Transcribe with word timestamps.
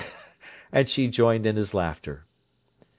And 0.71 0.89
she 0.89 1.09
joined 1.09 1.45
in 1.45 1.57
his 1.57 1.75
laughter. 1.75 2.25